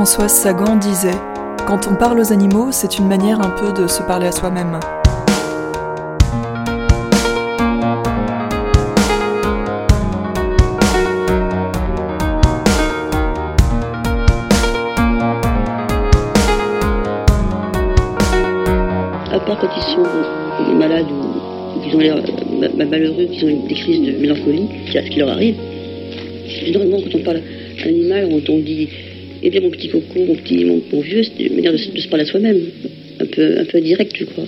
[0.00, 1.10] Françoise Sagan disait
[1.66, 4.80] Quand on parle aux animaux, c'est une manière un peu de se parler à soi-même.
[19.30, 24.18] À part quand ils sont malades ou ont euh, malheureux, qu'ils ont des crises de
[24.18, 25.56] mélancolie, c'est à ce qui leur arrive.
[26.48, 27.42] Généralement, quand on parle
[27.84, 28.88] animal, on dit
[29.42, 32.00] Eh bien, mon petit coco, mon petit, mon, vieux, c'est une manière de, se- de
[32.00, 32.60] se parler à soi-même.
[33.20, 34.44] Un peu, un peu direct, je crois.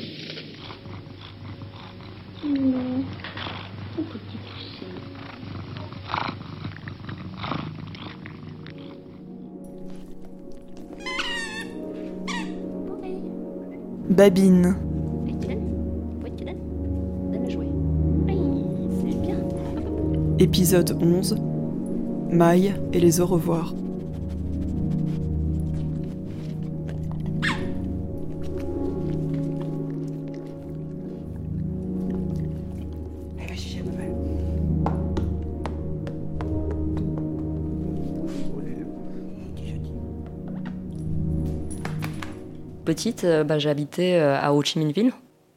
[14.09, 14.77] Babine.
[20.39, 21.37] Épisode 11.
[22.31, 23.75] Maille et les au revoir.
[42.93, 45.13] Petite, euh, bah, j'habitais euh, à Ho Chi Minh Ville.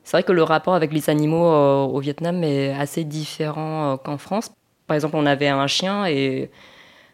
[0.06, 4.18] C'est vrai que le rapport avec les animaux euh, au Vietnam est assez différent qu'en
[4.18, 4.54] France.
[4.88, 6.50] Par exemple, on avait un chien et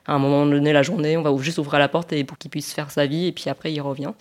[0.06, 2.52] à un moment donné, la journée, on va juste ouvrir la porte et pour qu'il
[2.52, 4.12] puisse faire sa vie et puis après, il revient.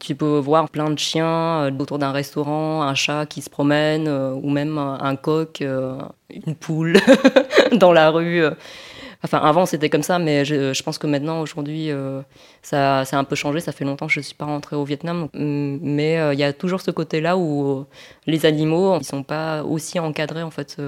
[0.00, 4.50] Tu peux voir plein de chiens autour d'un restaurant, un chat qui se promène ou
[4.50, 6.98] même un coq, une poule
[7.72, 8.42] dans la rue.
[9.24, 12.22] Enfin, avant, c'était comme ça, mais je, pense que maintenant, aujourd'hui, euh,
[12.62, 13.60] ça, ça a un peu changé.
[13.60, 15.28] Ça fait longtemps que je ne suis pas rentrée au Vietnam.
[15.34, 17.86] mm, mais euh, il y a toujours ce côté-là où euh,
[18.26, 20.80] les animaux, ils sont pas aussi encadrés, en fait,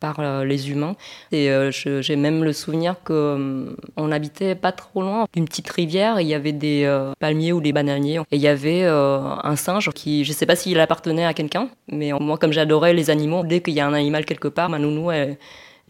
[0.00, 0.96] par les humains.
[1.32, 6.18] Et j'ai même le souvenir que euh, on habitait pas trop loin d'une petite rivière.
[6.20, 8.20] Il y avait des palmiers ou des bananiers.
[8.30, 12.12] Et il y avait un singe qui, je sais pas s'il appartenait à quelqu'un, mais
[12.18, 15.10] moi, comme j'adorais les animaux, dès qu'il y a un animal quelque part, ma nounou,
[15.10, 15.36] elle,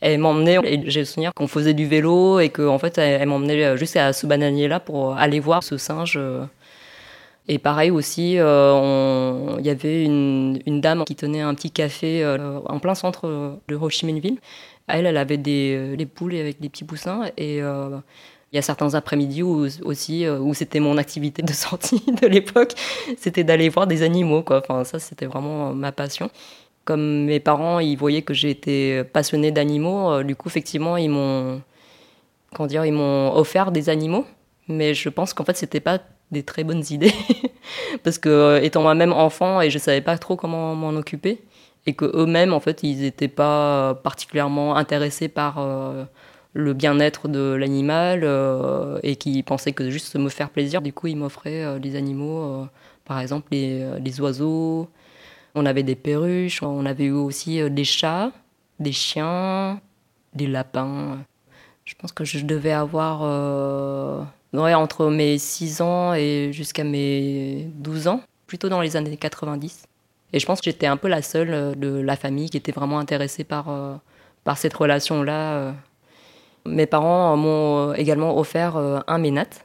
[0.00, 3.76] elle m'emmenait j'ai le souvenir qu'on faisait du vélo et qu'en fait elle, elle m'emmenait
[3.76, 6.44] jusqu'à ce bananier là pour aller voir ce singe euh.
[7.48, 12.60] et pareil aussi euh, il y avait une, dame qui tenait un petit café euh,
[12.66, 13.88] en plein centre de Ho
[14.88, 18.94] elle elle avait des, des poules avec des petits poussins et il y a certains
[18.94, 22.72] après-midi où, aussi où c'était mon activité de sortie de l'époque,
[23.16, 24.44] c'était d'aller voir des animaux.
[24.50, 26.30] Enfin ça c'était vraiment ma passion
[26.90, 31.62] comme mes parents, ils voyaient que j'étais passionnée d'animaux, euh, du coup, effectivement, ils m'ont,
[32.52, 34.26] comment dire, ils m'ont offert des animaux.
[34.66, 36.00] Mais je pense qu'en fait, c'était pas
[36.32, 37.14] des très bonnes idées,
[38.02, 41.42] parce que euh, étant moi-même enfant et je savais pas trop comment m'en occuper,
[41.86, 46.04] et que eux-mêmes, en fait, ils n'étaient pas particulièrement intéressés par euh,
[46.54, 48.28] le bien-être de l'animal
[49.04, 50.82] et qui pensaient que juste me faire plaisir.
[50.82, 52.66] Du coup, ils m'offraient des animaux,
[53.04, 54.88] par exemple les oiseaux.
[55.54, 58.30] On avait des perruches, on avait eu aussi euh, des chats,
[58.78, 59.80] des chiens,
[60.34, 61.18] des lapins.
[61.84, 64.22] Je pense que je devais avoir euh,
[64.52, 69.86] ouais, entre mes 6 ans et jusqu'à mes 12 ans, plutôt dans les années 90.
[70.32, 72.72] Et je pense que j'étais un peu la seule euh, de la famille qui était
[72.72, 74.00] vraiment intéressée par,
[74.44, 75.74] par cette relation-là.
[76.64, 79.64] Mes parents m'ont également offert un ménate.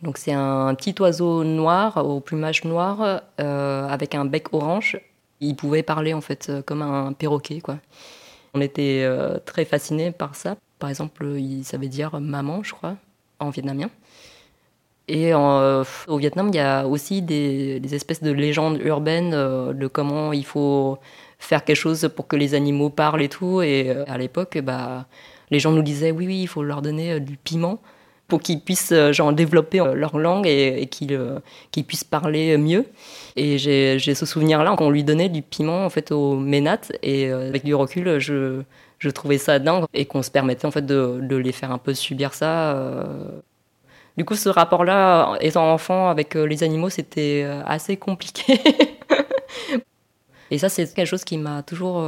[0.00, 4.98] Donc c'est un petit oiseau noir au plumage noir avec un bec orange.
[5.40, 7.78] Il pouvait parler en fait euh, comme un perroquet quoi.
[8.54, 10.56] On était euh, très fascinés par ça.
[10.78, 12.96] Par exemple, il savait dire maman, je crois,
[13.38, 13.90] en vietnamien.
[15.08, 20.32] Et euh, au Vietnam, il y a aussi des, espèces de légendes urbaines de comment
[20.32, 20.98] il faut
[21.38, 23.60] faire quelque chose pour que les animaux parlent et tout.
[23.62, 25.06] Et à l'époque, bah,
[25.50, 27.80] les gens nous disaient oui, oui, il faut leur donner du piment
[28.30, 31.38] pour qu'ils puissent euh, genre, développer euh, leur langue et, euh,
[31.70, 32.86] qu'ils puissent parler mieux.
[33.36, 37.64] Et j'ai ce souvenir-là qu'on lui donnait du piment en fait au ménat et avec
[37.64, 38.62] du recul, je,
[38.98, 41.94] je trouvais ça dingue et qu'on se permettait en fait de, les faire un peu
[41.94, 43.06] subir ça.
[44.16, 48.60] Du coup, ce rapport-là, étant enfant avec les animaux, c'était assez compliqué.
[50.50, 52.04] et ça, c'est quelque chose qui m'a toujours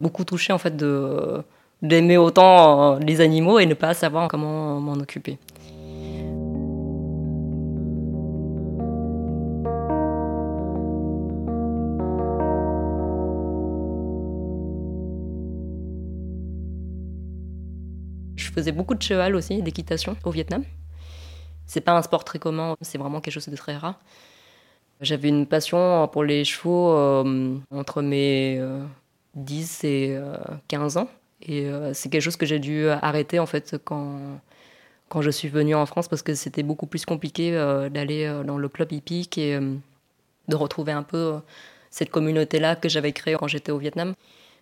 [0.00, 1.42] beaucoup touché en fait de
[1.82, 5.38] d'aimer autant euh, les animaux et ne pas savoir comment m'en occuper.
[18.36, 20.64] Je faisais beaucoup de cheval aussi, d'équitation au Vietnam.
[21.66, 24.00] C'est pas un sport très commun, c'est vraiment quelque chose de très rare.
[25.00, 28.84] J'avais une passion pour les chevaux euh, entre mes euh,
[29.34, 30.36] 10 et euh,
[30.68, 31.08] 15 ans.
[31.42, 34.40] Et euh, c'est quelque chose que j'ai dû arrêter en fait quand,
[35.08, 37.52] quand je suis venue en France parce que c'était beaucoup plus compliqué
[37.90, 39.58] d'aller dans le club hippique et
[40.48, 41.38] de retrouver un peu
[41.90, 44.14] cette communauté-là que j'avais créée quand j'étais au Vietnam.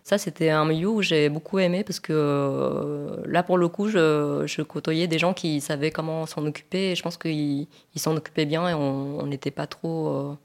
[0.03, 3.89] Ça, c'était un milieu où j'ai beaucoup aimé parce que euh, là, pour le coup,
[3.89, 8.45] je, côtoyais des gens qui savaient comment s'en occuper et je pense qu'ils s'en occupaient
[8.45, 10.07] bien et on n'était pas trop.
[10.09, 10.37] Euh,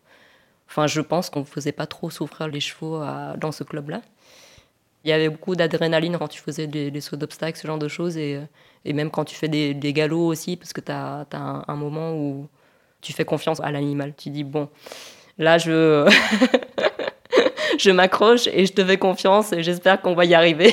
[0.68, 3.00] enfin, je pense qu'on ne faisait pas trop souffrir les chevaux
[3.38, 4.02] dans ce club-là.
[5.04, 8.16] Il y avait beaucoup d'adrénaline quand tu faisais des, sauts d'obstacles, ce genre de choses,
[8.16, 8.40] et,
[8.86, 12.48] même quand tu fais des, galops aussi, parce que tu as, un, moment où
[13.02, 14.14] tu fais confiance à l'animal.
[14.16, 14.68] Tu dis, bon,
[15.38, 16.10] là, je.
[17.78, 20.72] je m'accroche et je te fais confiance et j'espère qu'on va y arriver.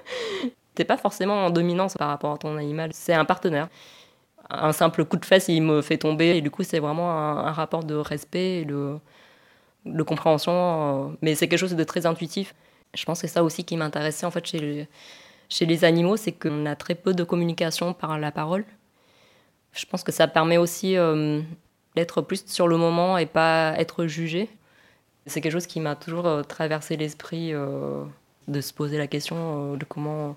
[0.74, 3.68] T'es pas forcément en dominance par rapport à ton animal, c'est un partenaire.
[4.50, 7.52] Un simple coup de fesse, il me fait tomber et du coup, c'est vraiment un,
[7.52, 8.98] rapport de respect et de,
[10.04, 12.54] compréhension, euh, mais c'est quelque chose de très intuitif.
[12.96, 16.66] Je pense que c'est ça aussi qui m'intéressait en fait chez les, animaux, c'est qu'on
[16.66, 18.64] a très peu de communication par la parole.
[19.72, 21.42] Je pense que ça permet aussi euh,
[21.94, 24.48] d'être plus sur le moment et pas être jugé.
[25.26, 28.04] C'est quelque chose qui m'a toujours euh, traversé l'esprit euh,
[28.48, 30.36] de se poser la question de comment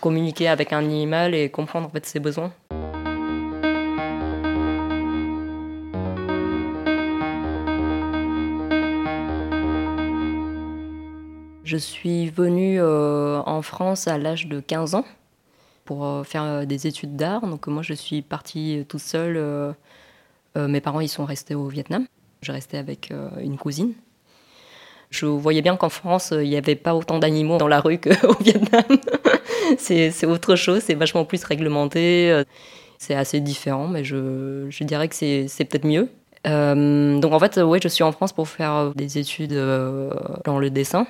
[0.00, 2.52] communiquer avec un animal et comprendre en fait ses besoins.
[11.70, 15.04] Je suis venue en France à l'âge de 15 ans
[15.84, 17.46] pour faire des études d'art.
[17.46, 19.74] Donc moi je suis partie toute seule.
[20.56, 22.06] mes parents ils sont restés au Vietnam.
[22.42, 23.92] Je restais avec euh, une cousine.
[25.10, 28.34] Je voyais bien qu'en France, il n'y avait pas autant d'animaux dans la rue qu'au
[28.40, 28.84] Vietnam.
[29.78, 32.30] c'est autre chose, c'est vachement plus réglementé.
[32.30, 32.44] Euh,
[32.98, 36.08] c'est assez différent, mais je, dirais que c'est peut-être mieux.
[36.46, 39.54] Euh, donc en fait, oui, je suis en France pour faire des études
[40.44, 41.06] dans le dessin.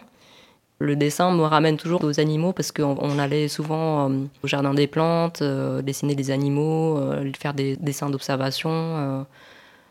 [0.80, 4.10] Le dessin me ramène toujours aux animaux parce qu'on allait souvent
[4.42, 5.42] au jardin des plantes,
[5.82, 6.98] dessiner des animaux,
[7.38, 9.26] faire des dessins d'observation.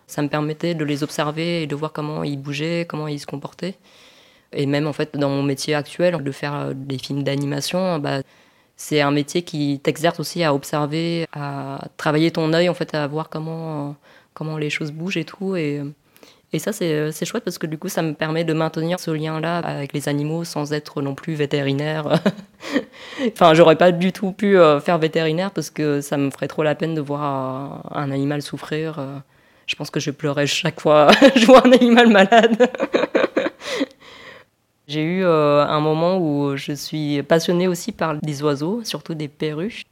[0.07, 3.27] Ça me permettait de les observer et de voir comment ils bougeaient, comment ils se
[3.27, 3.75] comportaient.
[4.53, 8.21] Et même en fait, dans mon métier actuel, de faire euh, des films d'animation, bah,
[8.75, 13.06] c'est un métier qui t'exerce aussi à observer, à travailler ton œil, en fait, à
[13.07, 13.95] voir comment,
[14.33, 15.56] comment les choses bougent et tout.
[16.51, 19.60] Et ça, c'est chouette parce que du coup, ça me permet de maintenir ce lien-là
[19.60, 22.24] avec les animaux sans être non plus vétérinaire.
[23.28, 26.63] enfin, j'aurais pas du tout pu euh, faire vétérinaire parce que ça me ferait trop
[26.63, 28.98] la peine de voir un animal souffrir.
[28.98, 29.18] Euh.
[29.68, 32.57] Je pense que je pleurais chaque fois je vois un animal malade.
[34.88, 39.28] J'ai eu euh, un moment où je suis passionnée aussi par des oiseaux, surtout des
[39.28, 39.84] perruches.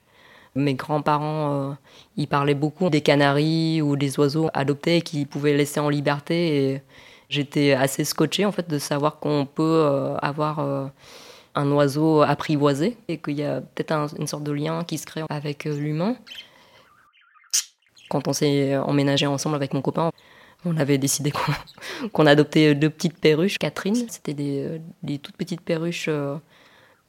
[0.57, 1.74] Mes grands-parents, euh,
[2.18, 6.71] ils parlaient beaucoup des canaris ou des oiseaux adoptés qu'ils pouvaient laisser en liberté.
[6.74, 6.81] Et
[7.30, 10.59] j'étais assez scotchée en fait de savoir qu'on peut euh, avoir
[11.56, 15.24] un oiseau apprivoisé et qu'il y a peut-être une sorte de lien qui se crée
[15.30, 16.15] avec l'humain.
[18.10, 20.12] Quand on s'est emménagé ensemble avec mon copain,
[20.65, 21.31] on avait décidé
[22.12, 23.57] qu'on adoptait deux petites perruches.
[23.57, 26.36] Catherine, c'était des, toutes petites perruches, euh,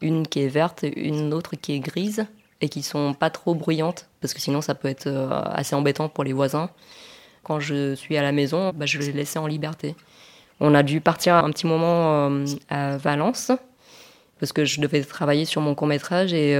[0.00, 2.26] une qui est verte, une autre qui est grise,
[2.60, 6.08] et qui sont pas trop bruyantes, parce que sinon ça peut être euh, assez embêtant
[6.08, 6.70] pour les voisins.
[7.42, 9.94] Quand je suis à la maison, bah, je les laissais en liberté.
[10.60, 13.52] On a dû partir un petit moment euh, à Valence,
[14.40, 16.58] parce que je devais travailler sur mon court métrage, et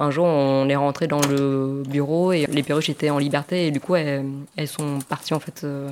[0.00, 3.70] un jour, on est rentré dans le bureau et les perruches étaient en liberté et
[3.72, 5.90] du coup, elles, sont parties en fait euh,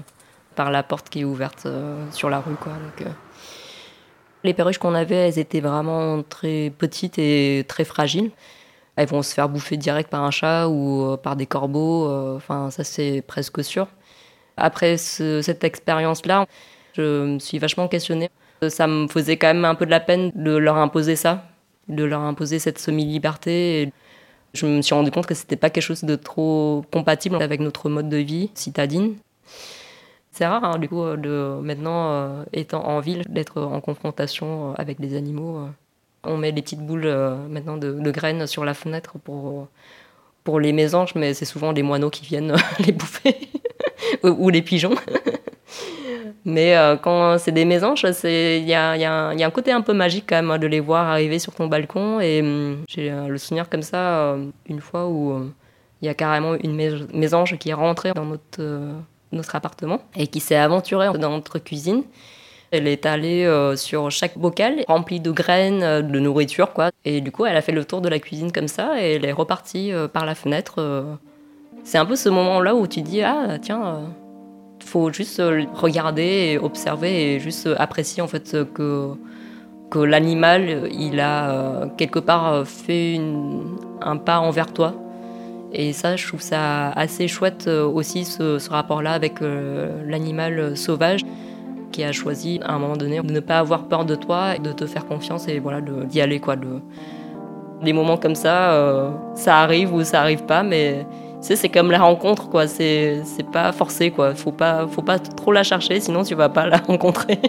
[0.55, 2.55] par la porte qui est ouverte euh, sur la rue.
[2.55, 2.73] Quoi.
[3.01, 3.05] Euh,
[4.45, 8.31] les perruches qu'on avait, elles étaient vraiment très petites et très fragiles.
[8.97, 12.11] Elles vont se faire bouffer direct par un chat ou par des corbeaux.
[12.37, 13.89] Enfin, ça c'est presque sûr.
[14.57, 16.47] Après cette expérience-là,
[16.95, 18.31] je me suis vachement questionnée.
[18.69, 21.45] Ça me faisait quand même un peu de la peine de leur imposer ça
[21.89, 23.93] de leur imposer cette semi-liberté.
[24.55, 27.89] Je me suis rendu compte que c'était pas quelque chose de trop compatible avec notre
[27.89, 29.17] mode de vie citadine.
[30.33, 34.75] C'est rare, hein, du coup, de maintenant, euh, étant en ville, d'être en confrontation euh,
[34.77, 35.59] avec des animaux.
[35.59, 35.69] Euh.
[36.27, 37.09] On met des petites boules
[37.49, 39.69] maintenant de, graines sur la fenêtre pour,
[40.45, 42.55] pour les mésanges, mais c'est souvent les moineaux qui viennent
[42.87, 43.37] les bouffer,
[44.23, 44.95] ou les pigeons.
[46.47, 50.37] Mais euh, quand c'est des mésanges, il y a, un côté un peu magique quand
[50.37, 52.21] même hein, de les voir arriver sur ton balcon.
[52.21, 55.51] Et hum, j'ai euh, le souvenir comme ça, euh, une fois où
[56.01, 56.77] il y a carrément une
[57.13, 58.25] mésange qui est rentrée dans
[59.33, 62.05] notre appartement et qui s'est aventurée dans notre cuisine.
[62.71, 66.91] Elle est allée sur chaque bocal rempli de graines, de nourriture, quoi.
[67.05, 69.25] Et du coup, elle a fait le tour de la cuisine comme ça et elle
[69.25, 71.17] est repartie par la fenêtre.
[71.85, 74.01] C'est un peu ce moment-là où tu dis ah tiens
[74.87, 79.11] faut juste euh, regarder et observer et juste apprécier en fait que
[79.91, 83.21] que l'animal il a euh, quelque part fait
[84.01, 84.95] un pas envers toi
[85.73, 91.23] Et ça, je trouve ça assez chouette aussi, ce rapport-là avec l'animal sauvage
[91.97, 94.59] qui a choisi à un moment donné de ne pas avoir peur de toi et
[94.59, 96.55] de te faire confiance et voilà d'y aller quoi.
[96.55, 96.83] De...
[97.83, 101.07] Des moments comme ça, euh, ça arrive ou ça arrive pas, mais
[101.41, 102.67] c'est comme la rencontre quoi.
[102.67, 104.35] C'est pas forcé quoi.
[104.35, 107.41] Faut pas faut pas trop la chercher, sinon tu vas pas la rencontrer.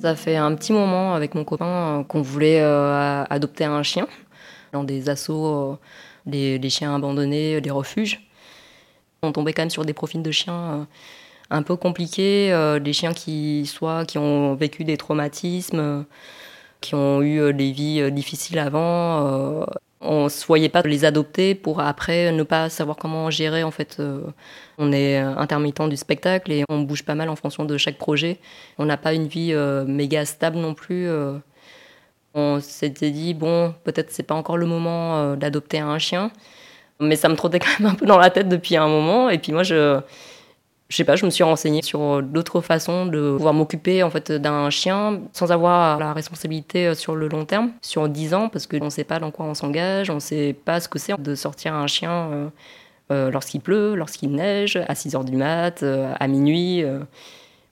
[0.00, 4.06] Ça fait un petit moment avec mon copain euh, qu'on voulait euh, adopter un chien
[4.72, 5.76] dans des assauts,
[6.24, 8.20] des, euh, chiens abandonnés, des refuges.
[9.22, 10.86] On tombait quand même sur des profils de chiens
[11.50, 16.04] un peu compliqués, des chiens qui soit qui ont vécu des traumatismes,
[16.80, 19.66] qui ont eu des vies difficiles avant,
[20.00, 23.64] on ne se voyait pas les adopter pour après ne pas savoir comment gérer.
[23.64, 24.22] En fait, euh,
[24.78, 28.38] on est intermittent du spectacle et on bouge pas mal en fonction de chaque projet.
[28.78, 31.08] On n'a pas une vie euh, méga stable non plus.
[31.08, 31.38] Euh.
[32.34, 36.30] On s'était dit bon, peut-être c'est pas encore le moment d'adopter un chien,
[37.00, 39.30] mais ça me trottait quand même un peu dans la tête depuis un moment.
[39.30, 40.00] Et puis moi, je
[40.88, 44.32] je sais pas, je me suis renseignée sur d'autres façons de pouvoir m'occuper en fait
[44.32, 48.66] d'un chien sans avoir la responsabilité euh, sur le long terme, sur 10 ans, parce
[48.66, 51.20] qu'on ne sait pas dans quoi on s'engage, on ne sait pas ce que c'est
[51.20, 52.48] de sortir un chien euh,
[53.10, 56.84] euh, lorsqu'il pleut, lorsqu'il neige, à 6 heures du mat, à minuit,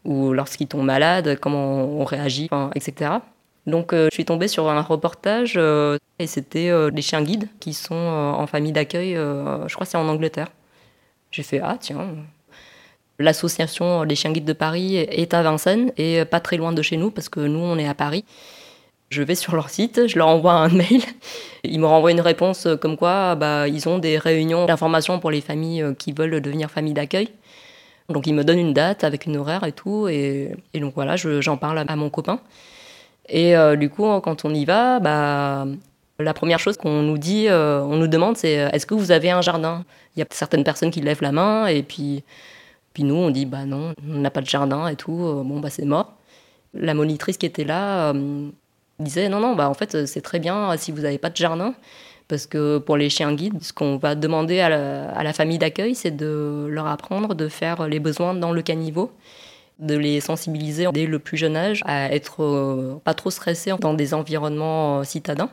[0.04, 3.12] ou lorsqu'il tombe malade, comment on réagit, etc.
[3.66, 5.58] Donc je suis tombée sur un reportage
[6.18, 10.48] et c'était des chiens guides qui sont en famille d'accueil, je crois c'est en Angleterre.
[11.32, 12.06] J'ai fait ah tiens,
[13.18, 16.96] L'association des chiens guides de Paris est à Vincennes et pas très loin de chez
[16.96, 18.24] nous parce que nous, on est à Paris.
[19.08, 21.02] Je vais sur leur site, je leur envoie un mail.
[21.64, 25.40] Ils me renvoient une réponse comme quoi bah, ils ont des réunions d'information pour les
[25.40, 27.30] familles qui veulent devenir famille d'accueil.
[28.08, 30.08] Donc ils me donnent une date avec une horaire et tout.
[30.08, 32.40] Et, donc voilà, j'en parle à mon copain.
[33.28, 35.66] Et euh, du coup, quand on y va, bah,
[36.18, 39.30] la première chose qu'on nous dit, euh, on nous demande, c'est est-ce que vous avez
[39.30, 39.84] un jardin?
[40.14, 42.22] Il y a certaines personnes qui lèvent la main et puis
[42.96, 45.60] puis nous, on dit, bah non, on n'a pas de jardin et tout, euh, bon,
[45.60, 46.14] bah c'est mort.
[46.72, 48.48] La monitrice qui était là euh,
[49.00, 51.74] disait, non, non, bah en fait, c'est très bien si vous n'avez pas de jardin.
[52.26, 54.70] Parce que pour les chiens guides, ce qu'on va demander à
[55.22, 59.12] la, famille d'accueil, c'est de leur apprendre de faire les besoins dans le caniveau,
[59.78, 63.92] de les sensibiliser dès le plus jeune âge à être euh, pas trop stressés dans
[63.92, 65.50] des environnements citadins,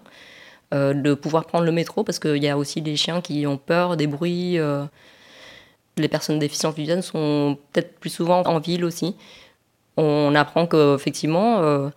[0.71, 3.97] de pouvoir prendre le métro, parce qu'il y a aussi des chiens qui ont peur
[3.97, 4.57] des bruits.
[5.97, 9.15] Les personnes déficientes visuelles sont peut-être plus souvent en ville aussi.
[9.95, 11.89] On apprend qu'effectivement, euh,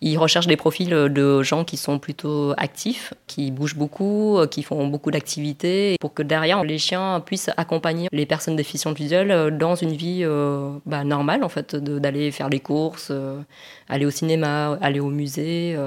[0.00, 4.64] ils recherchent des profils de gens qui sont plutôt actifs, qui bougent beaucoup, euh, qui
[4.64, 9.50] font beaucoup d'activités, pour que derrière, les chiens puissent accompagner les personnes déficientes visuelles euh,
[9.50, 10.26] dans une vie
[10.84, 13.12] bah, normale, en fait, d'aller faire les courses,
[13.88, 15.78] aller au cinéma, aller au musée,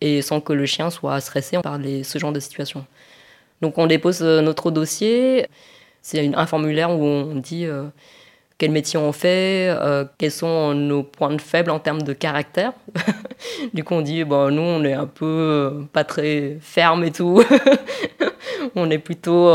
[0.00, 2.86] et sans que le chien soit stressé par ce genre de situation.
[3.60, 5.46] Donc on dépose notre dossier.
[6.04, 7.84] C'est un formulaire où on dit euh,
[8.58, 12.74] quel métier on fait, euh, quels sont nos points de faible en termes de caractère.
[13.72, 17.10] du coup, on dit, bon, nous, on est un peu euh, pas très ferme et
[17.10, 17.42] tout.
[18.76, 19.50] on est plutôt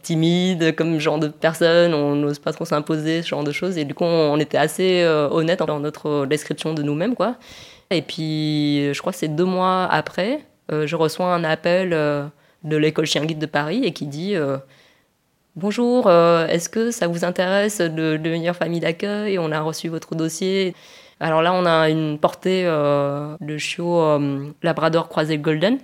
[0.00, 3.76] timide comme genre de personne, on n'ose pas trop s'imposer, ce genre de choses.
[3.76, 7.36] Et du coup, on était assez honnête dans notre description de nous-mêmes, quoi.
[7.90, 10.40] Et puis, je crois que c'est deux mois après,
[10.70, 14.36] je reçois un appel de l'école Chien Guide de Paris et qui dit
[15.56, 19.38] Bonjour, euh, est-ce que ça vous intéresse de devenir famille d'accueil?
[19.38, 20.74] On a reçu votre dossier.
[21.18, 25.78] Alors là, on a une portée euh, de chiot euh, Labrador croisé Golden.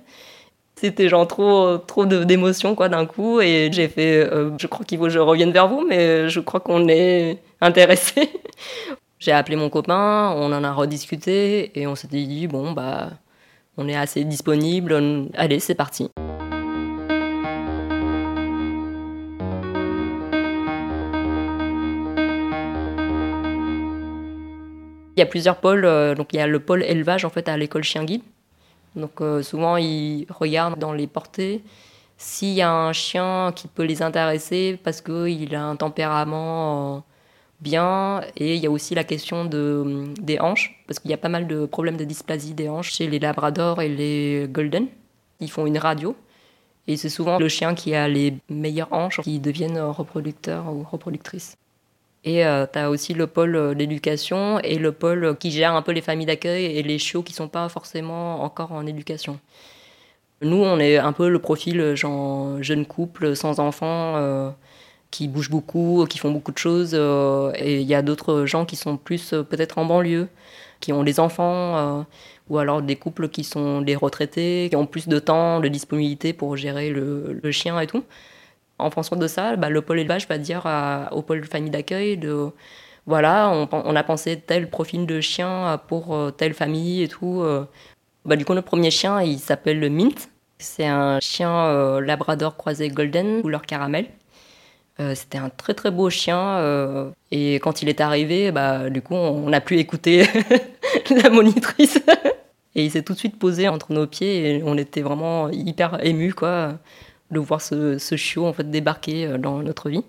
[0.77, 5.05] C'était genre trop, trop d'émotions quoi d'un coup et j'ai fait, je crois qu'il faut
[5.05, 8.31] que je revienne vers vous, mais je crois qu'on est intéressé.
[9.21, 13.11] j'ai appelé mon copain, on en a rediscuté et on s'est dit bon bah
[13.77, 16.11] on est assez disponible, allez c'est parti.
[25.17, 25.85] Il y a plusieurs pôles.
[25.85, 28.23] Euh, donc il y a le pôle élevage en fait à l'école chien guide.
[28.97, 31.63] Donc euh, souvent ils regardent dans les portées
[32.19, 37.01] s'il y a un chien qui peut les intéresser parce qu'il a un tempérament euh,
[37.61, 38.23] bien.
[38.37, 41.29] Et il y a aussi la question de, des hanches, parce qu'il y a pas
[41.29, 44.87] mal de problèmes de dysplasie des hanches chez les labradors et les golden.
[45.41, 46.15] Ils font une radio.
[46.87, 51.57] Et c'est souvent le chien qui a les meilleures hanches qui deviennent reproducteurs ou reproductrices.
[52.25, 55.93] Et euh, tu as aussi le pôle d'éducation et le pôle qui gère un peu
[55.93, 59.41] les familles d'accueil et les chiots qui sont pas forcément encore en éducation.
[60.41, 64.55] Nous, on est un peu le profil genre jeune couple sans enfants
[65.11, 66.95] qui bougent beaucoup, qui font beaucoup de choses.
[66.95, 70.29] et il y a d'autres gens qui sont plus peut-être en banlieue,
[70.81, 72.05] qui ont des enfants
[72.49, 76.33] ou alors des couples qui sont des retraités, qui ont plus de temps, de disponibilité
[76.33, 78.05] pour gérer le, chien et tout.
[78.83, 80.67] En fonction de ça, bah, le pôle élevage va dire
[81.13, 82.53] au pôle famille d'accueil de
[83.07, 87.41] voilà, on, a pensé tel profil de chien pour euh, telle famille et tout.
[87.43, 87.65] Euh.
[88.25, 90.29] Bah, du coup, le premier chien, il s'appelle Mint.
[90.59, 94.07] C'est un chien euh, labrador croisé golden, couleur caramel.
[95.17, 97.13] C'était un très très beau chien.
[97.33, 100.29] et quand il est arrivé, bah, du coup, on n'a plus écouté
[101.11, 101.99] la monitrice.
[102.77, 106.03] Et il s'est tout de suite posé entre nos pieds et on était vraiment hyper
[106.07, 106.79] émus quoi,
[107.33, 110.05] de voir ce, ce chiot en fait, débarquer euh, dans notre vie.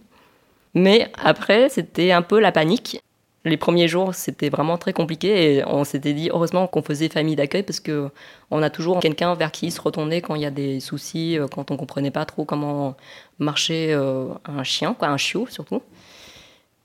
[0.76, 3.02] Mais après, c'était un peu la panique.
[3.46, 7.36] Les premiers jours, c'était vraiment très compliqué et on s'était dit heureusement qu'on faisait famille
[7.36, 8.10] d'accueil parce que
[8.52, 11.48] on a toujours quelqu'un vers qui se retourner quand il y a des soucis, euh,
[11.48, 12.96] quand on comprenait pas trop comment
[13.40, 15.82] marchait euh, un chien, quoi, un chiot surtout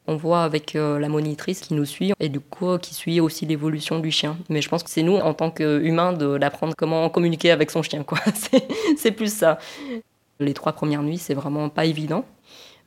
[0.09, 3.99] on voit avec la monitrice qui nous suit et du coup qui suit aussi l'évolution
[3.99, 4.39] du chien.
[4.49, 8.05] Mais je pense que c'est nous en tant qu'humains d'apprendre comment communiquer avec son chien.
[8.05, 8.19] Quoi.
[8.97, 9.59] c'est plus ça.
[10.41, 12.25] Les trois premières nuits, c'est vraiment pas évident.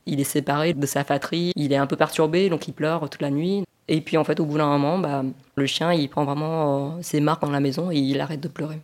[0.06, 3.22] Il est séparé de sa fatrie, il est un peu perturbé, donc il pleure toute
[3.22, 3.64] la nuit.
[3.88, 5.22] Et puis en fait, au bout d'un moment, bah,
[5.54, 8.48] le chien, il prend vraiment euh, ses marques dans la maison et il arrête de
[8.48, 8.80] pleurer.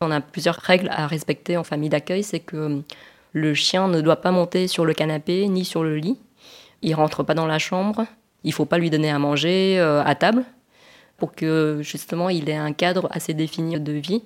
[0.00, 2.82] On a plusieurs règles à respecter en famille d'accueil, c'est que
[3.32, 6.18] le chien ne doit pas monter sur le canapé ni sur le lit
[6.84, 8.06] il rentre pas dans la chambre,
[8.44, 10.44] il faut pas lui donner à manger euh, à table
[11.16, 14.22] pour que justement il ait un cadre assez défini de vie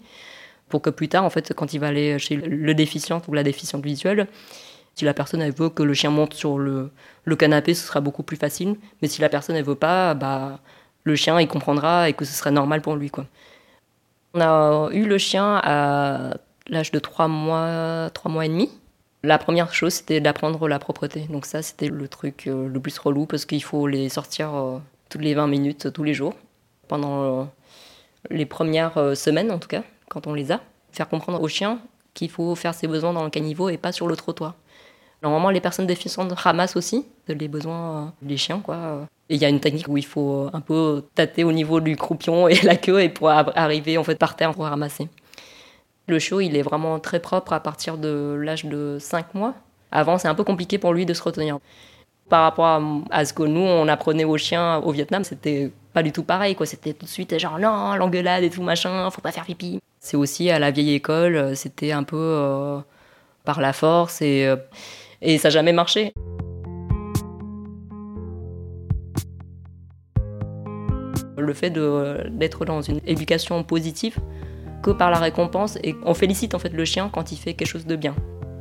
[0.69, 3.43] pour que plus tard en fait quand il va aller chez le déficient ou la
[3.43, 4.29] déficiente visuelle
[4.99, 6.91] si la personne veut que le chien monte sur le,
[7.39, 8.77] canapé ce sera beaucoup plus facile.
[9.01, 10.59] Mais si la personne elle veut pas bah
[11.05, 13.11] le chien il comprendra et que ce sera normal pour lui
[14.35, 16.35] on a eu le chien à
[16.67, 18.71] l'âge de 3 mois 3 mois et demi.
[19.25, 21.27] La première chose, c'était d'apprendre la propreté.
[21.29, 24.79] Donc ça, c'était le truc euh, le plus relou parce qu'il faut les sortir euh,
[25.09, 26.35] toutes les 20 minutes, tous les jours,
[26.87, 27.45] pendant euh,
[28.31, 30.61] les premières semaines en tout cas, quand on les a.
[30.93, 31.81] Faire comprendre aux chiens
[32.15, 34.55] qu'il faut faire ses besoins dans le caniveau et pas sur le trottoir.
[35.23, 38.61] Normalement, les personnes déficientes ramassent aussi les besoins des chiens.
[38.61, 39.07] Quoi.
[39.29, 41.97] Et il y a une technique où il faut un peu tâter au niveau du
[41.97, 45.09] croupion et la queue et pour arriver en fait par terre pour ramasser.
[46.07, 49.55] Le chiot, il est vraiment très propre à partir de l'âge de 5 mois.
[49.91, 51.59] Avant, c'est un peu compliqué pour lui de se retenir.
[52.29, 56.13] Par rapport à, ce que nous, on apprenait aux chiens au Vietnam, c'était pas du
[56.13, 56.55] tout pareil.
[56.55, 56.67] quoi.
[56.67, 59.81] C'était tout de suite genre non, l'engueulade et tout machin, faut pas faire pipi.
[60.01, 62.79] C'est aussi à la vieille école, c'était un peu euh,
[63.45, 64.57] par la force et, euh,
[65.39, 66.13] ça n'a jamais marché.
[71.37, 74.19] Le fait d'être dans une éducation positive,
[74.83, 77.69] que par la récompense et on félicite en fait le chien quand il fait quelque
[77.69, 78.15] chose de bien.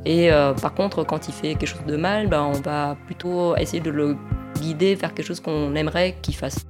[0.08, 3.54] Et euh, par contre, quand il fait quelque chose de mal, ben, on va plutôt
[3.56, 4.16] essayer de le
[4.58, 6.64] guider vers quelque chose qu'on aimerait qu'il fasse.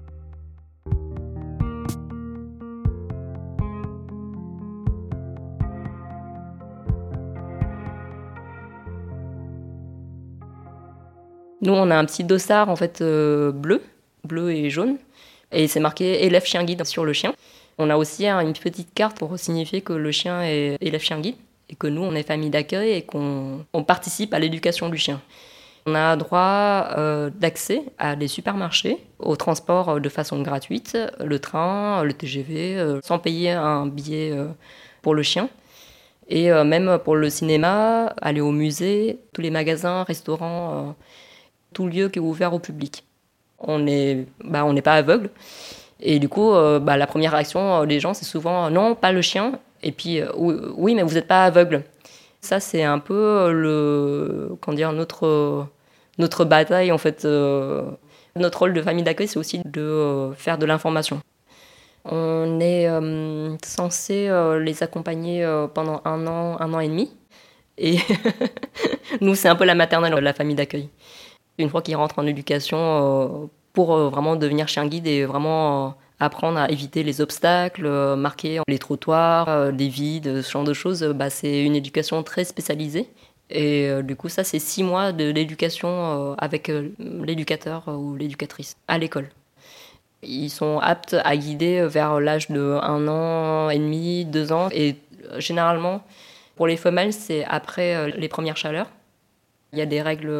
[11.62, 13.82] Nous, on a un petit dossard en fait euh, bleu,
[14.24, 14.96] bleu et jaune,
[15.52, 17.32] et c'est marqué élève chien guide sur le chien.
[17.78, 21.36] On a aussi une petite carte pour signifier que le chien est élève chien guide
[21.68, 25.20] et que nous, on est famille d'accueil et qu'on participe à l'éducation du chien.
[25.86, 31.38] On a droit euh, d'accès à des supermarchés, au transport euh, de façon gratuite, le
[31.38, 34.34] train, le TGV, euh, sans payer un billet
[35.02, 35.48] pour le chien.
[36.30, 40.94] Et même pour le cinéma, aller au musée, tous les magasins, restaurants,
[41.72, 43.04] tout lieu qui est ouvert au public.
[43.58, 45.30] On n'est bah, pas aveugle.
[46.00, 49.12] Et du coup, euh, bah, la première réaction euh, des gens, c'est souvent non, pas
[49.12, 49.58] le chien.
[49.82, 51.84] Et puis, euh, oui, mais vous n'êtes pas aveugle.
[52.40, 55.66] Ça, c'est un peu le, comment dire, notre,
[56.18, 57.24] notre bataille, en fait.
[57.24, 61.20] notre rôle de famille d'accueil, c'est aussi de faire de l'information.
[62.04, 62.88] On est
[63.64, 67.12] censé les accompagner pendant un an, un an et demi.
[67.76, 67.98] Et
[69.20, 70.88] nous, c'est un peu la maternelle de la famille d'accueil.
[71.58, 75.90] Une fois qu'ils rentrent en éducation, pour euh, vraiment devenir chien guide et vraiment euh,
[76.20, 81.02] apprendre à éviter les obstacles, euh, marquer les trottoirs, les vides, ce genre de choses,
[81.02, 83.08] bah, c'est une éducation très spécialisée.
[83.50, 89.30] Et du coup, ça, c'est six mois de l'éducation avec l'éducateur ou l'éducatrice à l'école.
[90.22, 94.68] Ils sont aptes à guider vers l'âge de un an et demi, deux ans.
[94.70, 94.96] Et
[95.38, 96.02] généralement,
[96.56, 98.90] pour les femelles, c'est après les premières chaleurs.
[99.72, 100.30] Il y a des règles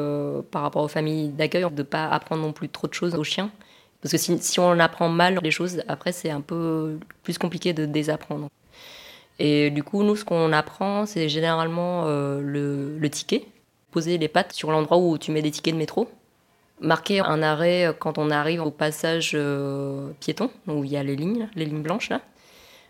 [0.51, 3.25] par rapport aux familles d'accueil de ne pas apprendre non plus trop de choses aux
[3.25, 3.51] chiens.
[4.03, 7.85] Parce que si, on apprend mal les choses, après c'est un peu plus compliqué de
[7.85, 8.49] désapprendre.
[9.39, 13.47] Et du coup, nous, ce qu'on apprend, c'est généralement euh, le, ticket.
[13.91, 16.09] Poser les pattes sur l'endroit où tu mets des tickets de métro.
[16.81, 21.17] Marquer un arrêt quand on arrive au passage euh, piéton, où il y a les
[21.17, 22.21] lignes, les lignes blanches là.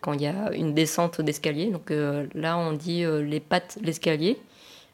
[0.01, 1.67] Quand il y a une descente d'escalier.
[1.71, 4.39] Donc euh, là, on dit les pattes l'escalier.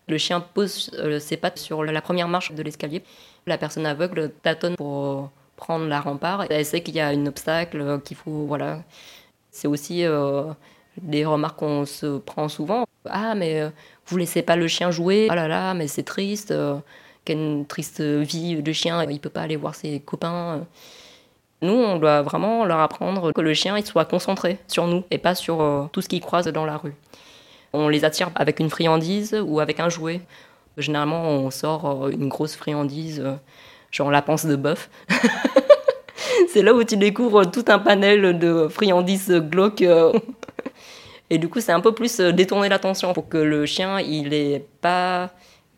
[0.07, 3.03] Le chien pose ses pattes sur la première marche de l'escalier.
[3.46, 6.46] La personne aveugle tâtonne pour prendre la rempart.
[6.50, 8.46] Elle sait qu'il y a un obstacle, qu'il faut.
[8.46, 8.80] Voilà.
[9.50, 10.04] C'est aussi
[11.00, 12.86] des remarques qu'on se prend souvent.
[13.06, 13.70] Ah, mais euh,
[14.06, 15.28] vous laissez pas le chien jouer.
[15.30, 16.50] Ah là là, mais c'est triste.
[16.50, 16.76] Euh,
[17.24, 19.02] quelle triste vie de chien.
[19.10, 20.66] Il peut pas aller voir ses copains.
[21.62, 25.18] Nous, on doit vraiment leur apprendre que le chien il soit concentré sur nous et
[25.18, 26.94] pas sur euh, tout ce qu'il croise dans la rue.
[27.72, 30.20] On les attire avec une friandise ou avec un jouet.
[30.76, 33.24] Généralement, on sort une grosse friandise,
[33.94, 34.90] genre la panse de bœuf.
[36.48, 39.85] c'est là où tu découvres tout un panel de friandises glauques.
[41.30, 44.35] Et du coup, c'est un peu plus euh, détourner l'attention pour que le chien, il
[44.35, 45.30] ait pas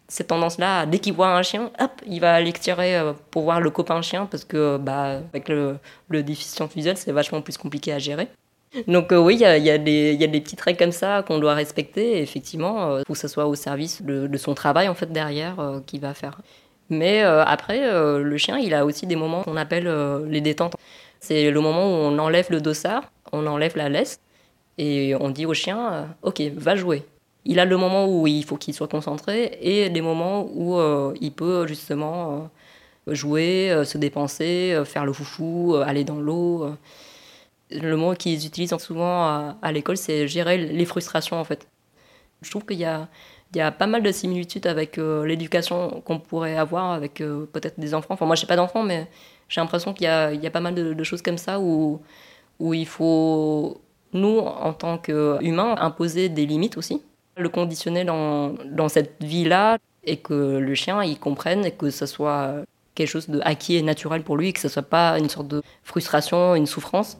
[0.08, 3.60] cette tendance-là, dès qu'il voit un chien, hop, il va aller tirer euh, pour voir
[3.60, 7.92] le copain chien parce que bah, avec le, le déficient visuel, c'est vachement plus compliqué
[7.92, 8.28] à gérer.
[8.86, 11.54] Donc euh, oui, il y a, y, a des petites règles comme ça qu'on doit
[11.54, 16.00] respecter, effectivement, pour que ce soit au service de, son travail en fait derrière qu'il
[16.00, 16.38] va faire.
[16.88, 17.80] Mais après,
[18.22, 19.90] le chien, il a aussi des moments qu'on appelle
[20.28, 20.74] les détentes.
[21.20, 24.20] C'est le moment où on enlève le dossard, on enlève la laisse,
[24.78, 27.04] et on dit au chien, euh, ok, va jouer.
[27.44, 31.14] Il a le moment où il faut qu'il soit concentré et les moments où euh,
[31.20, 32.50] il peut justement
[33.08, 36.68] euh, jouer, se dépenser, faire le foufou, aller dans l'eau.
[37.70, 41.68] Le mot qu'ils utilisent souvent à, l'école, c'est gérer les frustrations en fait.
[42.42, 43.08] Je trouve qu'il y a,
[43.54, 47.94] il y a pas mal de similitudes avec l'éducation qu'on pourrait avoir avec peut-être des
[47.94, 48.14] enfants.
[48.14, 49.06] Enfin, moi, j'ai pas d'enfants, mais
[49.48, 52.00] j'ai l'impression qu'il y a, pas mal de, choses comme ça où,
[52.58, 53.80] où il faut
[54.12, 57.02] nous, en tant qu'humains, imposer des limites aussi,
[57.36, 62.06] le conditionner dans, dans cette vie-là et que le chien il comprenne et que ce
[62.06, 65.28] soit quelque chose de acquis et naturel pour lui et que ce soit pas une
[65.28, 67.18] sorte de frustration, une souffrance.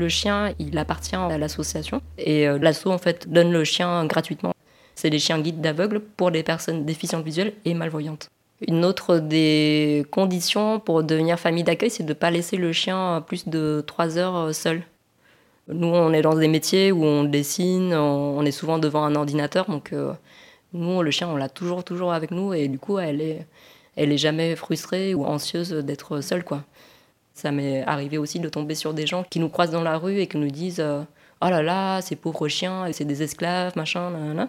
[0.00, 4.54] Le chien, il appartient à l'association et euh, l'asso en fait donne le chien gratuitement.
[4.94, 8.30] C'est des chiens guides d'aveugles pour des personnes déficientes visuelles et malvoyantes.
[8.66, 13.22] Une autre des conditions pour devenir famille d'accueil, c'est de ne pas laisser le chien
[13.26, 14.84] plus de trois heures seul.
[15.68, 19.66] Nous, on est dans des métiers où on dessine, on est souvent devant un ordinateur,
[19.66, 20.14] donc euh,
[20.72, 23.46] nous, le chien, on l'a toujours, toujours avec nous, et du coup, elle est,
[23.96, 26.64] elle est jamais frustrée ou anxieuse d'être seule, quoi.
[27.34, 30.18] Ça m'est arrivé aussi de tomber sur des gens qui nous croisent dans la rue
[30.18, 31.02] et qui nous disent euh,
[31.42, 34.48] Oh là là, ces pauvres chiens, c'est des esclaves, machin, nanana.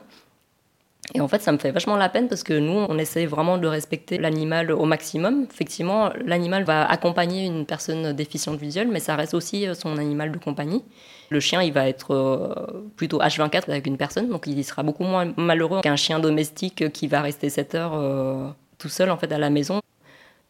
[1.14, 3.58] Et en fait, ça me fait vachement la peine parce que nous, on essaie vraiment
[3.58, 5.46] de respecter l'animal au maximum.
[5.52, 10.32] Effectivement, l'animal va accompagner une personne déficiente visuelle, mais ça reste aussi euh, son animal
[10.32, 10.84] de compagnie.
[11.30, 15.04] Le chien, il va être euh, plutôt H24 avec une personne, donc il sera beaucoup
[15.04, 19.38] moins malheureux qu'un chien domestique qui va rester 7 heures tout seul en fait à
[19.38, 19.80] la maison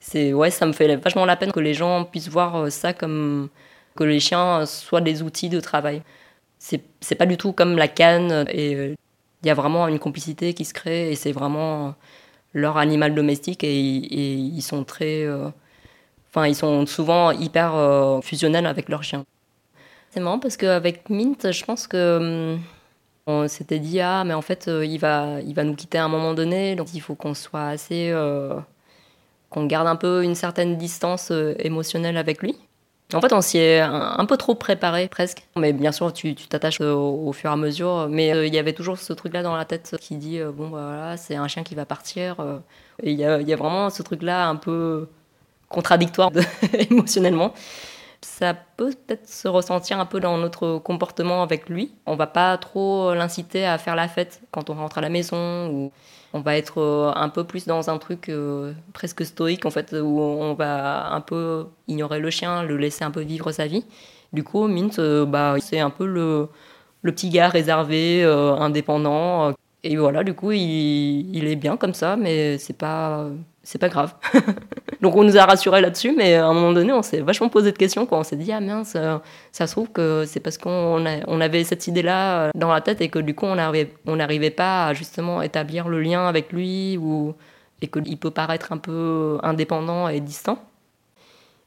[0.01, 2.91] c'est ouais, ça me fait vachement la peine que les gens puissent voir euh, ça
[2.93, 3.49] comme
[3.95, 6.01] que les chiens soient des outils de travail.
[6.59, 8.95] C'est c'est pas du tout comme la canne et euh,
[9.43, 11.95] il y a vraiment une complicité qui se crée et c'est vraiment
[12.53, 15.49] leur animal domestique et, ils sont très euh,
[16.29, 17.73] enfin ils sont souvent hyper
[18.23, 19.25] fusionnels avec leurs chiens.
[20.11, 22.61] C'est marrant parce qu'avec Mint, je pense que hum,
[23.27, 26.09] on s'était dit ah mais en fait il va il va nous quitter à un
[26.09, 28.11] moment donné donc il faut qu'on soit assez
[29.51, 32.55] qu'on garde un peu une certaine distance euh, émotionnelle avec lui.
[33.13, 35.45] En fait, on s'y est un, peu trop préparé presque.
[35.57, 38.07] Mais bien sûr, tu t'attaches euh, au, fur et à mesure.
[38.09, 40.83] Mais euh, il y avait toujours ce truc-là dans la tête qui dit bon, bah,
[40.85, 42.37] voilà, c'est un chien qui va partir.
[43.03, 45.09] et il y a, vraiment ce truc-là un peu
[45.67, 46.31] contradictoire
[46.89, 47.53] émotionnellement.
[48.21, 51.91] Ça peut peut-être se ressentir un peu dans notre comportement avec lui.
[52.05, 55.67] On va pas trop l'inciter à faire la fête quand on rentre à la maison
[55.67, 55.91] ou
[56.33, 59.93] on va être euh, un peu plus dans un truc euh, presque stoïque en fait
[59.93, 63.85] où on va un peu ignorer le chien, le laisser un peu vivre sa vie.
[64.33, 66.47] Du coup, Mint, euh, bah, c'est un peu le,
[67.01, 69.53] le, petit gars réservé, indépendant.
[69.83, 73.27] et voilà, du coup, il, il, est bien comme ça, mais c'est pas
[73.63, 74.15] c'est pas grave.
[75.01, 77.71] Donc on nous a rassurés là-dessus, mais à un moment donné, on s'est vachement posé
[77.71, 78.05] de questions.
[78.05, 78.95] Quand on s'est dit, ah mince,
[79.51, 83.01] ça, se trouve que c'est parce qu'on on avait cette idée-là euh, dans la tête
[83.01, 86.97] et que du coup, on n'arrivait on pas à justement établir le lien avec lui
[86.97, 87.33] ou
[87.81, 90.59] et qu'il peut paraître un peu indépendant et distant.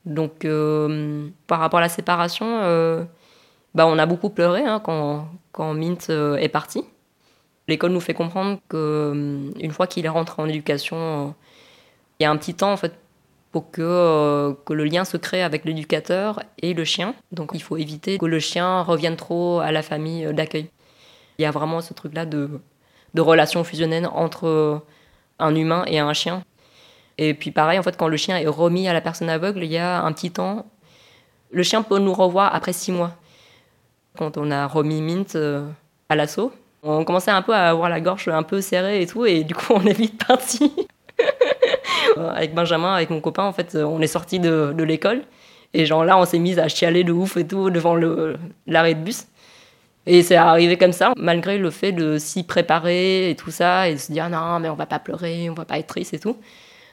[0.05, 3.05] Donc, euh, par rapport à la séparation, euh,
[3.75, 6.85] bah, on a beaucoup pleuré hein, quand, quand, Mint euh, est parti.
[7.69, 11.35] L'école nous fait comprendre qu'une fois qu'il est rentré en éducation,
[12.19, 12.95] il y a un petit temps en fait
[13.53, 17.15] pour que, que le lien se crée avec l'éducateur et le chien.
[17.31, 20.69] Donc, il faut éviter que le chien revienne trop à la famille d'accueil.
[21.39, 22.61] Il y a vraiment ce truc-là de,
[23.15, 24.83] de relation fusionnelle entre
[25.39, 26.43] un humain et un chien.
[27.17, 29.71] Et puis pareil, en fait, quand le chien est remis à la personne aveugle, il
[29.71, 30.67] y a un petit temps.
[31.53, 33.13] Le chien peut nous revoir après six mois.
[34.19, 35.69] Quand on a remis Mint euh,
[36.09, 39.27] à l'assaut, on commençait un peu à avoir la gorge un peu serrée et tout,
[39.27, 40.73] et du coup, on est vite parti.
[42.19, 45.23] Avec Benjamin, avec mon copain, en fait, on est sorti de, l'école.
[45.73, 47.97] Et genre là, on s'est mis à chialer de ouf et tout devant
[48.67, 49.27] l'arrêt de bus.
[50.07, 53.95] Et c'est arrivé comme ça, malgré le fait de s'y préparer et tout ça, et
[53.95, 56.19] de se dire non, mais on va pas pleurer, on va pas être triste et
[56.19, 56.37] tout.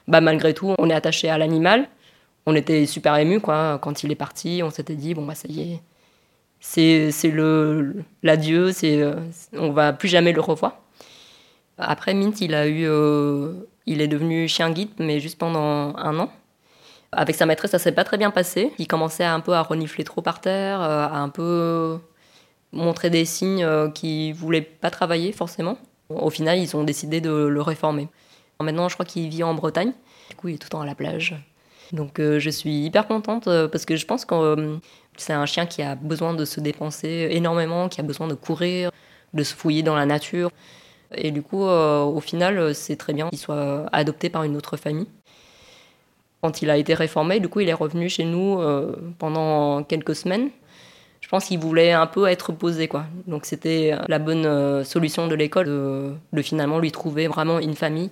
[0.07, 1.87] Bah, malgré tout, on est attaché à l'animal.
[2.45, 3.79] On était super ému quoi.
[3.81, 5.81] Quand il est parti, on s'était dit, bon, bah, ça y est,
[6.61, 7.11] c'est,
[8.23, 9.15] l'adieu, euh,
[9.53, 10.79] on va plus jamais le revoir.
[11.77, 13.53] Après, Mint, il, a eu, euh,
[13.85, 16.31] il est devenu chien guide, mais juste pendant un an.
[17.11, 18.71] Avec sa maîtresse, ça s'est pas très bien passé.
[18.77, 21.97] Il commençait un peu à renifler trop par terre, euh, à un peu
[22.71, 25.77] montrer des signes euh, qui voulaient pas travailler forcément.
[26.09, 28.07] Au final, ils ont décidé de le réformer.
[28.61, 29.93] Maintenant, je crois qu'il vit en Bretagne.
[30.29, 31.35] Du coup, il est tout le temps à la plage.
[31.93, 34.79] Donc, je suis hyper contente parce que je pense que
[35.17, 38.91] c'est un chien qui a besoin de se dépenser énormément, qui a besoin de courir,
[39.33, 40.51] de se fouiller dans la nature.
[41.13, 45.07] Et du coup, au final, c'est très bien qu'il soit adopté par une autre famille.
[46.41, 48.59] Quand il a été réformé, du coup, il est revenu chez nous
[49.19, 50.49] pendant quelques semaines
[51.21, 53.05] je pense qu'il voulait un peu être posé, quoi.
[53.27, 58.09] Donc c'était la bonne euh, solution de l'école de, finalement lui trouver vraiment une famille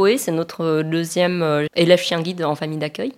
[0.00, 3.12] Poé, c'est notre deuxième euh, élève chien guide en famille d'accueil.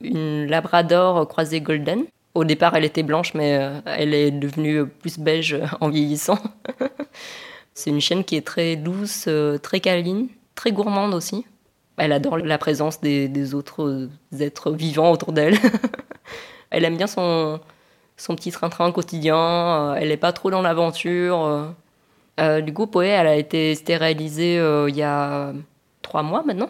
[0.00, 2.04] Une labrador croisée golden.
[2.36, 6.38] Au départ, elle était blanche, mais euh, elle est devenue plus beige en vieillissant.
[7.74, 11.44] c'est une chienne qui est très douce, euh, très câline, très gourmande aussi.
[11.96, 14.08] Elle adore la présence des, autres
[14.38, 15.58] êtres vivants autour d'elle.
[16.70, 17.58] elle aime bien son
[18.16, 19.96] petit train-train quotidien.
[19.96, 21.74] Elle n'est pas trop dans l'aventure.
[22.38, 24.54] du coup, Poé, elle a été stérilisée
[24.88, 25.52] il y a
[26.12, 26.68] trois mois maintenant.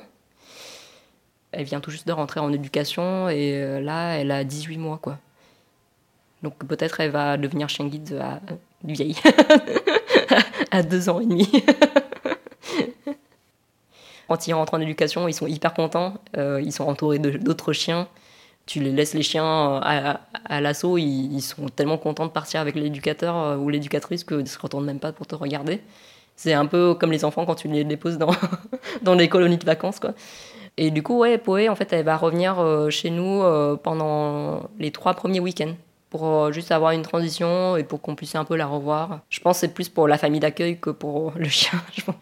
[1.51, 4.99] Elle vient tout juste de rentrer en éducation et euh, là, elle a 18 mois,
[5.03, 5.19] quoi.
[6.45, 8.39] Donc peut-être elle va devenir chien guide à
[8.85, 9.17] vieille,
[10.71, 11.51] à deux ans et demi.
[14.29, 16.15] Quand ils rentrent en éducation, ils sont hyper contents.
[16.37, 18.07] Euh, ils sont entourés d'autres chiens.
[18.67, 22.61] Tu les laisses les chiens à, à l'assaut, ils, ils, sont tellement contents de partir
[22.61, 25.81] avec l'éducateur euh, ou l'éducatrice qu'ils ne se retournent même pas pour te regarder.
[26.37, 28.31] C'est un peu comme les enfants quand tu les déposes dans,
[29.03, 30.13] dans les colonies de vacances, quoi.
[30.79, 34.71] Et du coup, ouais, Poé, en fait, elle va revenir euh, chez nous euh, pendant
[34.79, 35.75] les trois premiers week-ends
[36.09, 39.21] pour euh, juste avoir une transition et pour qu'on puisse un peu la revoir.
[39.29, 41.79] Je pense que c'est plus pour la famille d'accueil que pour le chien.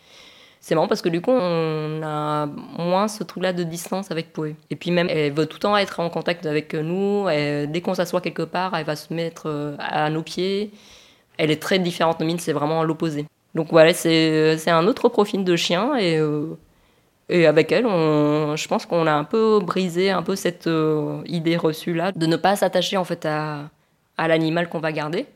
[0.62, 2.44] C'est marrant parce que du coup, on a
[2.76, 4.56] moins ce truc-là de distance avec Poé.
[4.68, 7.24] Et puis même, elle veut tout le temps être en contact avec nous.
[7.28, 10.70] dès qu'on s'assoit quelque part, elle va se mettre à nos pieds.
[11.38, 13.24] Elle est très différente de Mine, c'est vraiment l'opposé.
[13.54, 16.56] Donc voilà, c'est un autre profil de chien et, euh,
[17.28, 21.22] et avec elle, on, je pense qu'on a un peu brisé un peu cette euh,
[21.26, 23.70] idée reçue là de ne pas s'attacher en fait à,
[24.18, 25.26] l'animal qu'on va garder.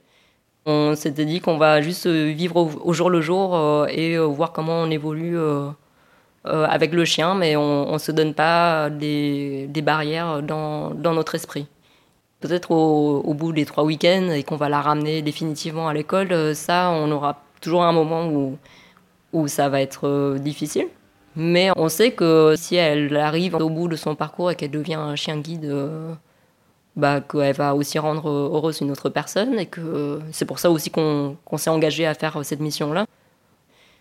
[0.67, 4.83] On s'était dit qu'on va juste vivre au, jour le jour euh, et voir comment
[4.83, 5.39] on évolue
[6.45, 11.67] avec le chien, mais on ne se donne pas des, barrières dans, dans, notre esprit.
[12.41, 16.55] Peut-être au, au, bout des trois week-ends et qu'on va la ramener définitivement à l'école,
[16.55, 18.59] ça, on aura toujours un moment où,
[19.33, 20.87] où ça va être euh, difficile.
[21.35, 24.95] Mais on sait que si elle arrive au bout de son parcours et qu'elle devient
[24.95, 26.13] un chien guide, euh,
[26.95, 30.91] bah, qu'elle va aussi rendre heureuse une autre personne et que c'est pour ça aussi
[30.91, 33.07] qu'on s'est engagé à faire cette mission-là.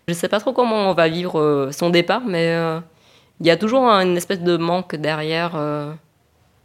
[0.06, 2.56] Je ne sais pas trop comment on va vivre euh, son départ, mais
[3.40, 5.52] il y a toujours une espèce de manque derrière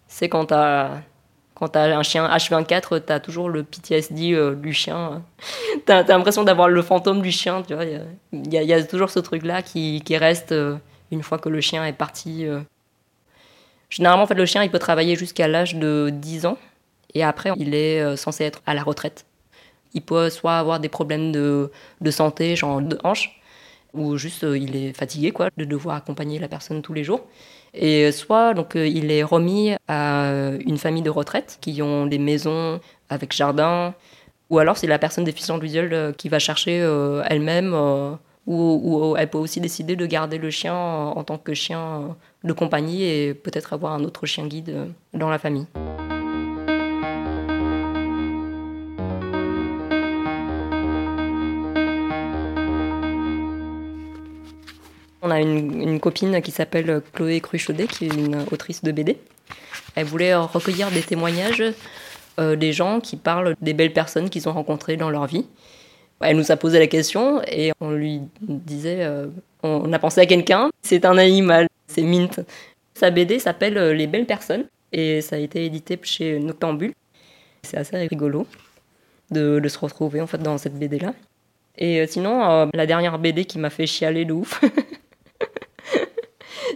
[0.07, 1.01] C'est quand t'as
[1.59, 5.21] quand t'as un chien H24, t'as toujours le PTSD euh, du chien.
[5.85, 7.83] t'as as, l'impression d'avoir le fantôme du chien, tu vois.
[8.31, 10.77] Il y, a, toujours ce truc-là qui, qui, reste euh,
[11.11, 12.45] une fois que le chien est parti.
[12.45, 12.61] Euh.
[13.89, 16.57] Généralement, en fait, le chien, il peut travailler jusqu'à l'âge de 10 ans.
[17.13, 19.25] Et après, il est censé être à la retraite.
[19.95, 23.41] Il peut soit avoir des problèmes de, de santé, genre de hanche,
[23.95, 27.25] ou juste il est fatigué, quoi, de devoir accompagner la personne tous les jours.
[27.73, 30.31] Et soit donc euh, il est remis à
[30.65, 32.79] une famille de retraite qui ont des maisons
[33.09, 33.93] avec jardin,
[34.49, 37.75] ou alors c'est la personne déficiente visuelle euh, qui va chercher euh, elle-même,
[38.47, 43.03] ou, elle peut aussi décider de garder le chien en tant que chien de compagnie
[43.03, 45.67] et peut-être avoir un autre chien guide dans la famille.
[55.21, 59.17] On a une, copine qui s'appelle Chloé Cruchaudet, qui est une autrice de BD.
[59.95, 61.63] Elle voulait recueillir des témoignages
[62.39, 65.45] euh, des gens qui parlent des belles personnes qu'ils ont rencontrées dans leur vie.
[66.21, 69.27] Elle nous a posé la question et on lui disait euh,
[69.63, 72.39] on a pensé à quelqu'un, c'est un animal, c'est Mint.
[72.93, 76.93] Sa BD s'appelle euh, Les belles personnes et ça a été édité chez Noctambule.
[77.63, 78.47] C'est assez rigolo
[79.31, 81.13] de, se retrouver en fait dans cette BD là.
[81.77, 84.61] Et sinon, la dernière BD qui m'a fait chialer de ouf,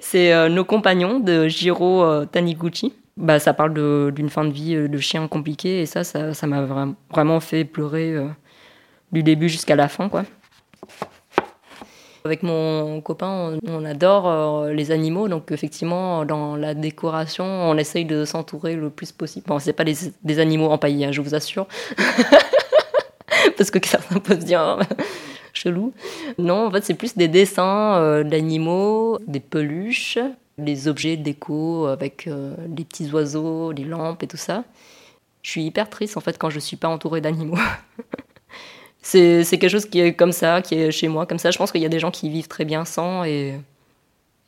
[0.03, 2.93] c'est euh, Nos compagnons de Jiro euh, Taniguchi.
[3.15, 3.73] Bah, ça parle
[4.11, 6.61] d'une fin de vie euh, de chien compliqué et ça, ça m'a
[7.09, 8.15] vraiment fait pleurer
[9.11, 10.09] du début jusqu'à la fin.
[10.09, 10.23] quoi.
[12.25, 18.25] Avec mon copain, on, adore les animaux, donc effectivement, dans la décoration, on essaye de
[18.25, 19.45] s'entourer le plus possible.
[19.47, 21.67] Bon, c'est pas des, animaux empaillés, hein, je vous assure.
[23.57, 24.79] Parce que certains peuvent se dire,
[25.53, 25.93] chelou.
[26.37, 30.17] Non, en fait, c'est plus des dessins euh, d'animaux, des peluches,
[30.57, 34.63] des objets déco avec euh, des petits oiseaux, des lampes et tout ça.
[35.41, 37.57] Je suis hyper triste en fait quand je suis pas entourée d'animaux.
[39.01, 41.51] c'est quelque chose qui est comme ça, qui est chez moi comme ça.
[41.51, 43.59] Je pense qu'il y a des gens qui vivent très bien sans et,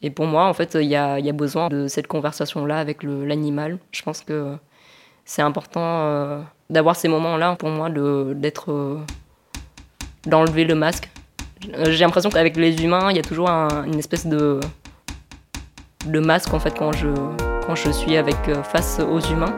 [0.02, 3.04] et pour moi, en fait, il y a, y a besoin de cette conversation-là avec
[3.04, 3.80] l'animal.
[3.92, 4.56] Je pense que
[5.26, 9.04] c'est important euh, d'avoir ces moments-là pour moi, d'être
[10.26, 11.10] d'enlever le masque.
[11.90, 14.60] J'ai l'impression qu'avec les humains, il y a toujours une espèce de,
[16.08, 19.54] masque en fait quand je, suis avec, euh, face aux humains.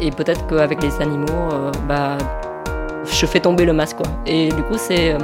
[0.00, 2.18] Et peut-être qu'avec les animaux, euh, bah,
[3.04, 3.96] je fais tomber le masque.
[3.96, 4.06] Quoi.
[4.26, 5.18] Et du coup, c'est, euh,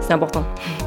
[0.00, 0.14] c'est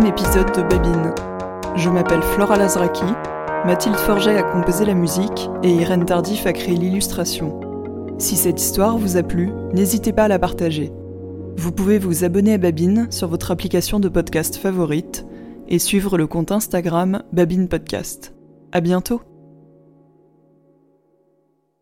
[0.00, 1.12] épisode de Babine.
[1.76, 3.04] Je m'appelle Flora Lazraki,
[3.66, 7.60] Mathilde Forget a composé la musique et Irène Tardif a créé l'illustration.
[8.18, 10.90] Si cette histoire vous a plu, n'hésitez pas à la partager.
[11.58, 15.26] Vous pouvez vous abonner à Babine sur votre application de podcast favorite
[15.68, 18.34] et suivre le compte Instagram Babine Podcast.
[18.72, 19.31] À bientôt!